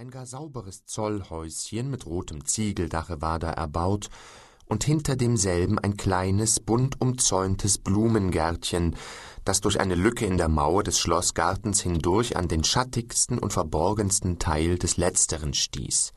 [0.00, 4.08] Ein gar sauberes Zollhäuschen mit rotem Ziegeldache war da erbaut,
[4.64, 8.96] und hinter demselben ein kleines, bunt umzäuntes Blumengärtchen,
[9.44, 14.38] das durch eine Lücke in der Mauer des Schlossgartens hindurch an den schattigsten und verborgensten
[14.38, 16.14] Teil des letzteren stieß.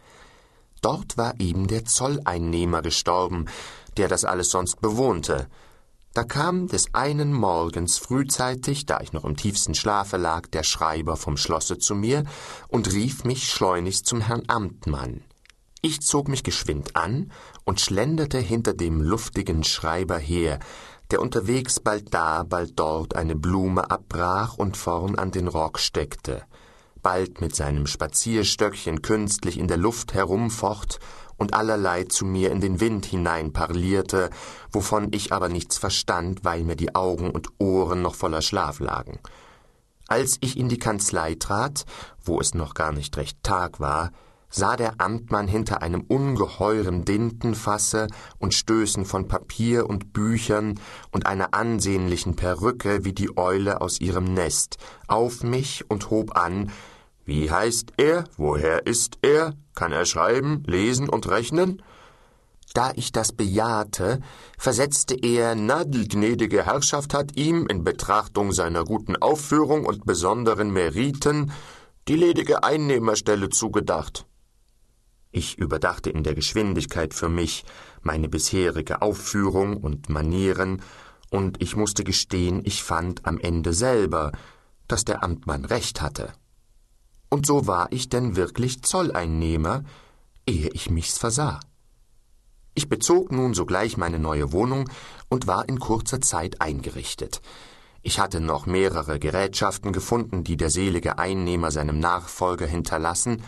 [0.82, 3.48] Dort war eben der Zolleinnehmer gestorben,
[3.98, 5.50] der das alles sonst bewohnte,
[6.14, 11.18] da kam des einen Morgens frühzeitig, da ich noch im tiefsten Schlafe lag, der Schreiber
[11.18, 12.24] vom Schlosse zu mir
[12.68, 15.24] und rief mich schleunigst zum Herrn Amtmann.
[15.82, 17.32] Ich zog mich geschwind an
[17.66, 20.60] und schlenderte hinter dem luftigen Schreiber her,
[21.12, 26.44] der unterwegs bald da, bald dort eine Blume abbrach und vorn an den Rock steckte,
[27.02, 31.00] bald mit seinem Spazierstöckchen künstlich in der Luft herumfocht
[31.38, 34.30] und allerlei zu mir in den Wind hinein parlierte,
[34.72, 39.20] wovon ich aber nichts verstand, weil mir die Augen und Ohren noch voller Schlaf lagen.
[40.08, 41.86] Als ich in die Kanzlei trat,
[42.24, 44.12] wo es noch gar nicht recht Tag war,
[44.54, 50.80] sah der Amtmann hinter einem ungeheuren Dintenfasse und Stößen von Papier und Büchern
[51.12, 54.78] und einer ansehnlichen Perücke wie die Eule aus ihrem Nest
[55.08, 56.72] auf mich und hob an,
[57.26, 58.26] wie heißt er?
[58.38, 59.54] Woher ist er?
[59.76, 61.82] Kann er schreiben, lesen und rechnen?
[62.74, 64.20] Da ich das bejahte,
[64.58, 70.72] versetzte er, na, die gnädige Herrschaft hat ihm, in Betrachtung seiner guten Aufführung und besonderen
[70.72, 71.52] Meriten,
[72.08, 74.26] die ledige Einnehmerstelle zugedacht.
[75.32, 77.64] Ich überdachte in der Geschwindigkeit für mich
[78.02, 80.82] meine bisherige Aufführung und Manieren,
[81.30, 84.32] und ich musste gestehen, ich fand am Ende selber,
[84.88, 86.34] dass der Amtmann recht hatte.
[87.34, 89.84] Und so war ich denn wirklich Zolleinnehmer,
[90.46, 91.60] ehe ich mich's versah.
[92.76, 94.88] Ich bezog nun sogleich meine neue Wohnung
[95.30, 97.42] und war in kurzer Zeit eingerichtet.
[98.04, 103.42] Ich hatte noch mehrere Gerätschaften gefunden, die der selige Einnehmer seinem Nachfolger hinterlassen,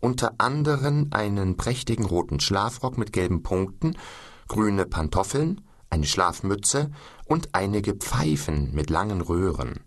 [0.00, 3.96] unter anderen einen prächtigen roten Schlafrock mit gelben Punkten,
[4.48, 6.90] grüne Pantoffeln, eine Schlafmütze
[7.24, 9.78] und einige Pfeifen mit langen Röhren.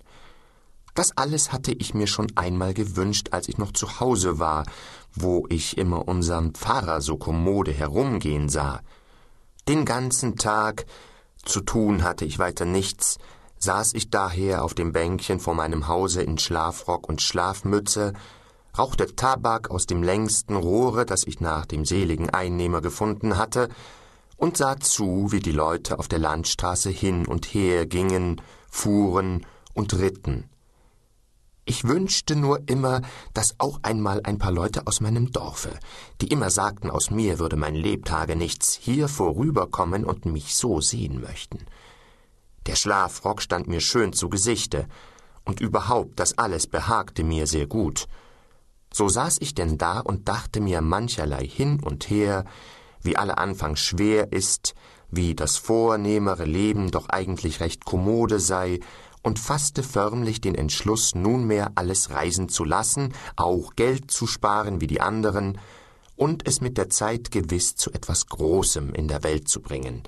[0.93, 4.65] Das alles hatte ich mir schon einmal gewünscht, als ich noch zu Hause war,
[5.13, 8.81] wo ich immer unseren Pfarrer so kommode herumgehen sah.
[9.67, 10.85] Den ganzen Tag
[11.43, 13.17] zu tun hatte ich weiter nichts,
[13.57, 18.13] saß ich daher auf dem Bänkchen vor meinem Hause in Schlafrock und Schlafmütze,
[18.77, 23.69] rauchte Tabak aus dem längsten Rohre, das ich nach dem seligen Einnehmer gefunden hatte,
[24.37, 29.93] und sah zu, wie die Leute auf der Landstraße hin und her gingen, fuhren und
[29.93, 30.50] ritten.
[31.71, 33.01] Ich wünschte nur immer,
[33.33, 35.69] dass auch einmal ein paar Leute aus meinem Dorfe,
[36.19, 41.21] die immer sagten, aus mir würde mein Lebtage nichts, hier vorüberkommen und mich so sehen
[41.21, 41.59] möchten.
[42.65, 44.85] Der Schlafrock stand mir schön zu Gesichte,
[45.45, 48.09] und überhaupt das alles behagte mir sehr gut.
[48.91, 52.43] So saß ich denn da und dachte mir mancherlei hin und her,
[53.01, 54.75] wie alle Anfang schwer ist,
[55.09, 58.81] wie das vornehmere Leben doch eigentlich recht kommode sei
[59.23, 64.87] und fasste förmlich den Entschluss, nunmehr alles reisen zu lassen, auch Geld zu sparen wie
[64.87, 65.59] die anderen
[66.15, 70.03] und es mit der Zeit gewiss zu etwas Großem in der Welt zu bringen.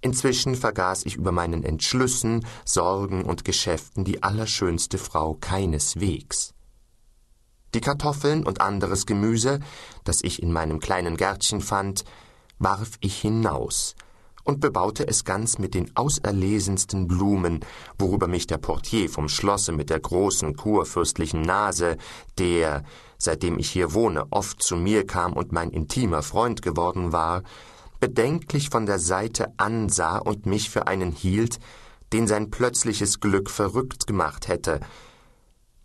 [0.00, 6.54] Inzwischen vergaß ich über meinen Entschlüssen, Sorgen und Geschäften die allerschönste Frau keineswegs.
[7.74, 9.60] Die Kartoffeln und anderes Gemüse,
[10.04, 12.04] das ich in meinem kleinen Gärtchen fand,
[12.58, 13.94] warf ich hinaus,
[14.48, 17.60] und bebaute es ganz mit den auserlesensten Blumen,
[17.98, 21.98] worüber mich der Portier vom Schlosse mit der großen kurfürstlichen Nase,
[22.38, 22.82] der,
[23.18, 27.42] seitdem ich hier wohne, oft zu mir kam und mein intimer Freund geworden war,
[28.00, 31.58] bedenklich von der Seite ansah und mich für einen hielt,
[32.14, 34.80] den sein plötzliches Glück verrückt gemacht hätte.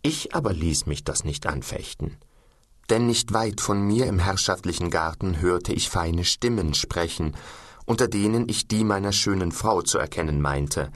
[0.00, 2.16] Ich aber ließ mich das nicht anfechten.
[2.88, 7.36] Denn nicht weit von mir im herrschaftlichen Garten hörte ich feine Stimmen sprechen,
[7.86, 10.90] unter denen ich die meiner schönen Frau zu erkennen meinte,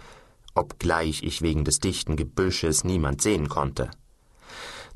[0.55, 3.91] obgleich ich wegen des dichten Gebüsches niemand sehen konnte.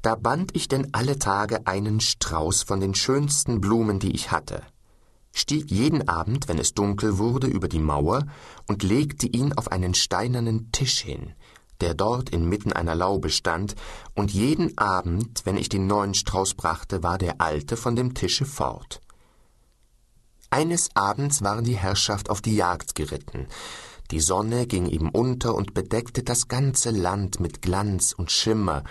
[0.02, 4.62] Da band ich denn alle Tage einen Strauß von den schönsten Blumen, die ich hatte,
[5.32, 8.26] stieg jeden Abend, wenn es dunkel wurde, über die Mauer
[8.66, 11.32] und legte ihn auf einen steinernen Tisch hin,
[11.80, 13.74] der dort inmitten einer Laube stand,
[14.14, 18.44] und jeden Abend, wenn ich den neuen Strauß brachte, war der alte von dem Tische
[18.44, 19.00] fort.
[20.52, 23.46] Eines Abends war die Herrschaft auf die Jagd geritten.
[24.10, 28.84] Die Sonne ging eben unter und bedeckte das ganze Land mit Glanz und Schimmer.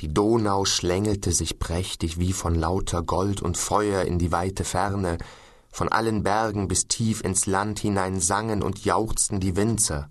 [0.00, 5.18] Die Donau schlängelte sich prächtig wie von lauter Gold und Feuer in die weite Ferne.
[5.70, 10.08] Von allen Bergen bis tief ins Land hinein sangen und jauchzten die Winzer.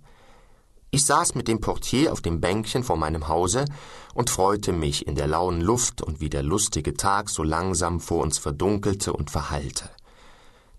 [0.92, 3.66] Ich saß mit dem Portier auf dem Bänkchen vor meinem Hause
[4.14, 8.22] und freute mich in der lauen Luft und wie der lustige Tag so langsam vor
[8.22, 9.90] uns verdunkelte und verhallte.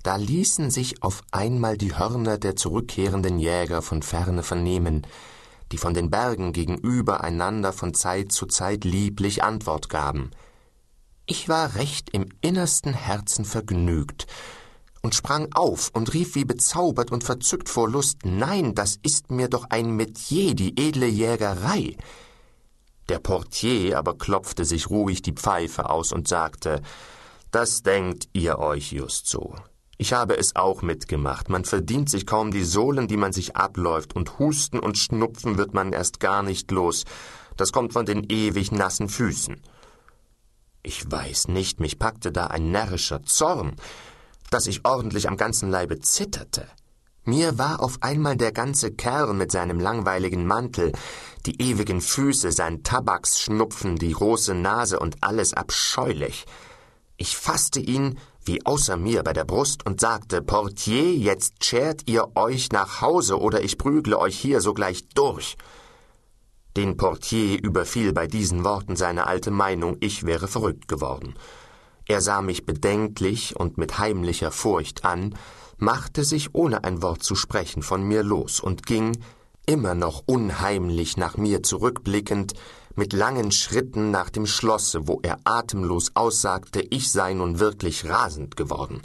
[0.05, 5.07] Da ließen sich auf einmal die Hörner der zurückkehrenden Jäger von ferne vernehmen,
[5.73, 10.31] die von den Bergen gegenüber einander von Zeit zu Zeit lieblich Antwort gaben.
[11.25, 14.27] Ich war recht im innersten Herzen vergnügt
[15.01, 19.49] und sprang auf und rief wie bezaubert und verzückt vor Lust, nein, das ist mir
[19.49, 21.97] doch ein Metier, die edle Jägerei.
[23.09, 26.83] Der Portier aber klopfte sich ruhig die Pfeife aus und sagte,
[27.51, 29.55] das denkt ihr euch just so.
[29.97, 31.49] Ich habe es auch mitgemacht.
[31.49, 35.75] Man verdient sich kaum die Sohlen, die man sich abläuft, und Husten und Schnupfen wird
[35.75, 37.05] man erst gar nicht los.
[37.57, 39.61] Das kommt von den ewig nassen Füßen.
[40.83, 43.77] Ich weiß nicht, mich packte da ein närrischer Zorn,
[44.51, 46.67] dass ich ordentlich am ganzen Leibe zitterte.
[47.25, 50.93] Mir war auf einmal der ganze Kerl mit seinem langweiligen Mantel,
[51.47, 56.45] die ewigen Füße, sein Tabaksschnupfen, die große Nase und alles abscheulich.
[57.17, 62.37] Ich fasste ihn wie außer mir bei der Brust und sagte, Portier, jetzt schert ihr
[62.37, 65.57] euch nach Hause oder ich prügle euch hier sogleich durch.
[66.77, 71.35] Den Portier überfiel bei diesen Worten seine alte Meinung, ich wäre verrückt geworden.
[72.07, 75.35] Er sah mich bedenklich und mit heimlicher Furcht an,
[75.79, 79.17] machte sich ohne ein Wort zu sprechen von mir los und ging,
[79.67, 82.53] immer noch unheimlich nach mir zurückblickend,
[82.97, 88.57] mit langen Schritten nach dem Schlosse, wo er atemlos aussagte, ich sei nun wirklich rasend
[88.57, 89.03] geworden.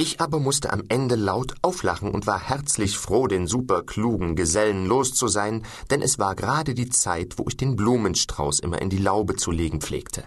[0.00, 5.12] Ich aber musste am Ende laut auflachen und war herzlich froh, den superklugen Gesellen los
[5.12, 8.98] zu sein, denn es war gerade die Zeit, wo ich den Blumenstrauß immer in die
[8.98, 10.22] Laube zu legen pflegte.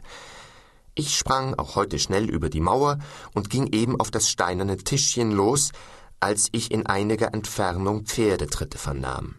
[0.93, 2.99] Ich sprang auch heute schnell über die Mauer
[3.33, 5.71] und ging eben auf das steinerne Tischchen los,
[6.19, 9.35] als ich in einiger Entfernung Pferdetritte vernahm.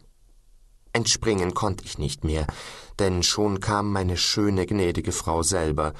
[0.93, 2.47] Entspringen konnte ich nicht mehr,
[2.99, 5.95] denn schon kam meine schöne, gnädige Frau selber,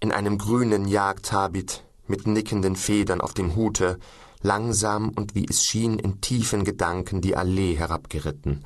[0.00, 3.98] in einem grünen Jagdhabit, mit nickenden Federn auf dem Hute,
[4.40, 8.62] langsam und wie es schien in tiefen Gedanken die Allee herabgeritten.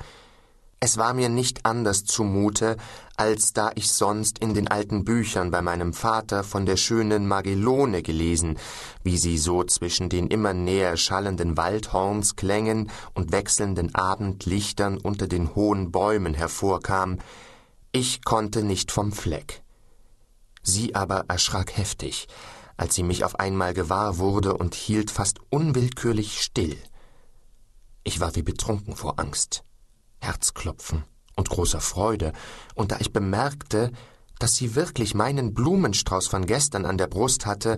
[0.85, 2.75] Es war mir nicht anders zumute,
[3.15, 8.03] als da ich sonst in den alten Büchern bei meinem Vater von der schönen Magellone
[8.03, 8.59] gelesen,
[9.01, 15.93] wie sie so zwischen den immer näher schallenden Waldhornsklängen und wechselnden Abendlichtern unter den hohen
[15.93, 17.19] Bäumen hervorkam.
[17.93, 19.63] Ich konnte nicht vom Fleck.
[20.63, 22.27] Sie aber erschrak heftig,
[22.75, 26.75] als sie mich auf einmal gewahr wurde und hielt fast unwillkürlich still.
[28.03, 29.63] Ich war wie betrunken vor Angst.
[30.23, 31.03] Herzklopfen
[31.35, 32.33] und großer Freude,
[32.75, 33.91] und da ich bemerkte,
[34.39, 37.77] dass sie wirklich meinen Blumenstrauß von gestern an der Brust hatte,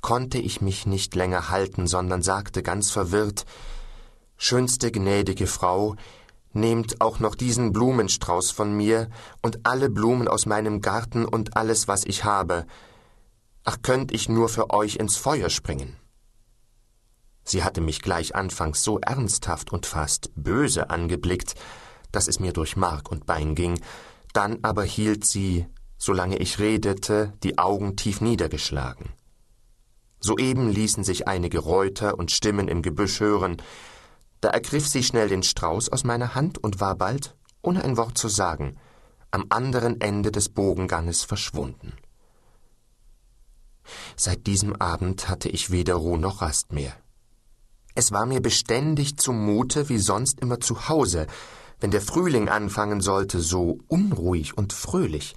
[0.00, 3.46] konnte ich mich nicht länger halten, sondern sagte ganz verwirrt
[4.36, 5.94] Schönste gnädige Frau,
[6.52, 9.08] nehmt auch noch diesen Blumenstrauß von mir
[9.42, 12.66] und alle Blumen aus meinem Garten und alles, was ich habe.
[13.64, 15.96] Ach, könnt ich nur für euch ins Feuer springen.
[17.44, 21.54] Sie hatte mich gleich anfangs so ernsthaft und fast böse angeblickt,
[22.10, 23.80] dass es mir durch Mark und Bein ging,
[24.32, 25.66] dann aber hielt sie,
[25.98, 29.12] solange ich redete, die Augen tief niedergeschlagen.
[30.20, 33.58] Soeben ließen sich einige Reuter und Stimmen im Gebüsch hören,
[34.40, 38.16] da ergriff sie schnell den Strauß aus meiner Hand und war bald, ohne ein Wort
[38.16, 38.76] zu sagen,
[39.30, 41.94] am anderen Ende des Bogenganges verschwunden.
[44.16, 46.94] Seit diesem Abend hatte ich weder Ruhe noch Rast mehr.
[47.94, 51.26] Es war mir beständig zumute, wie sonst immer zu Hause,
[51.80, 55.36] wenn der Frühling anfangen sollte, so unruhig und fröhlich,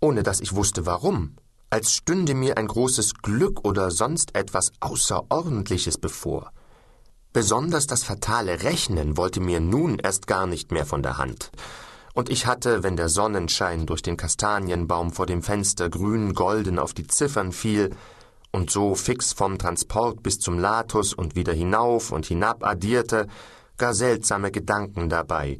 [0.00, 1.36] ohne dass ich wusste warum,
[1.68, 6.52] als stünde mir ein großes Glück oder sonst etwas Außerordentliches bevor.
[7.32, 11.50] Besonders das fatale Rechnen wollte mir nun erst gar nicht mehr von der Hand.
[12.14, 16.92] Und ich hatte, wenn der Sonnenschein durch den Kastanienbaum vor dem Fenster grün golden auf
[16.92, 17.90] die Ziffern fiel,
[18.52, 23.26] und so fix vom Transport bis zum Latus und wieder hinauf und hinab addierte,
[23.78, 25.58] gar seltsame Gedanken dabei,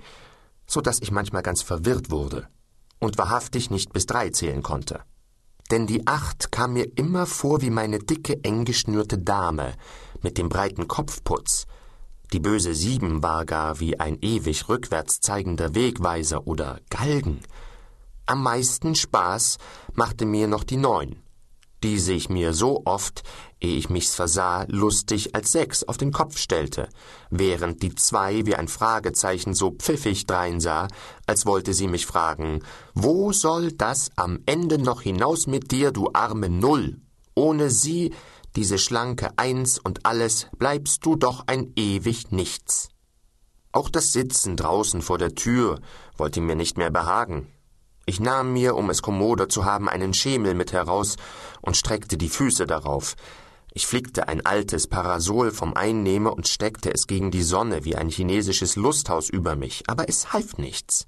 [0.66, 2.48] so dass ich manchmal ganz verwirrt wurde
[3.00, 5.00] und wahrhaftig nicht bis drei zählen konnte.
[5.70, 9.74] Denn die Acht kam mir immer vor wie meine dicke, eng geschnürte Dame
[10.20, 11.66] mit dem breiten Kopfputz.
[12.32, 17.40] Die böse Sieben war gar wie ein ewig rückwärts zeigender Wegweiser oder Galgen.
[18.26, 19.58] Am meisten Spaß
[19.94, 21.16] machte mir noch die Neun,
[21.82, 23.22] die sich mir so oft,
[23.60, 26.88] ehe ich mich's versah, lustig als sechs auf den Kopf stellte,
[27.30, 30.88] während die zwei wie ein Fragezeichen so pfiffig dreinsah,
[31.26, 32.62] als wollte sie mich fragen,
[32.94, 37.00] wo soll das am Ende noch hinaus mit dir, du arme Null?
[37.34, 38.12] Ohne sie,
[38.56, 42.88] diese schlanke Eins und alles, bleibst du doch ein ewig Nichts.
[43.72, 45.80] Auch das Sitzen draußen vor der Tür
[46.18, 47.48] wollte mir nicht mehr behagen.
[48.04, 51.16] Ich nahm mir, um es kommoder zu haben, einen Schemel mit heraus
[51.60, 53.14] und streckte die Füße darauf.
[53.74, 58.10] Ich flickte ein altes Parasol vom Einnehmer und steckte es gegen die Sonne wie ein
[58.10, 61.06] chinesisches Lusthaus über mich, aber es half nichts.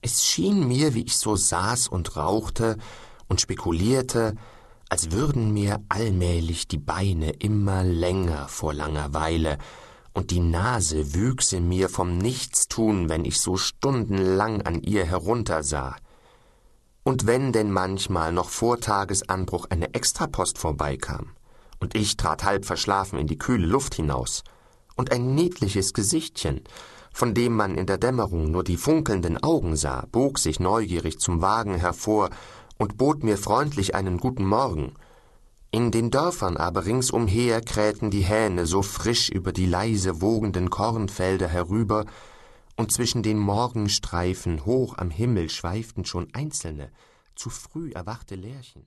[0.00, 2.76] Es schien mir, wie ich so saß und rauchte
[3.28, 4.36] und spekulierte,
[4.88, 9.58] als würden mir allmählich die Beine immer länger vor Langeweile,
[10.14, 15.96] und die Nase wüchse mir vom Nichtstun, wenn ich so stundenlang an ihr heruntersah.
[17.02, 21.30] Und wenn denn manchmal noch vor Tagesanbruch eine Extrapost vorbeikam,
[21.80, 24.44] und ich trat halb verschlafen in die kühle Luft hinaus,
[24.96, 26.62] und ein niedliches Gesichtchen,
[27.12, 31.42] von dem man in der Dämmerung nur die funkelnden Augen sah, bog sich neugierig zum
[31.42, 32.30] Wagen hervor
[32.78, 34.94] und bot mir freundlich einen guten Morgen.
[35.74, 41.48] In den Dörfern aber ringsumher krähten die Hähne so frisch über die leise wogenden Kornfelder
[41.48, 42.04] herüber,
[42.76, 46.92] und zwischen den Morgenstreifen hoch am Himmel schweiften schon einzelne,
[47.34, 48.86] zu früh erwachte Lerchen.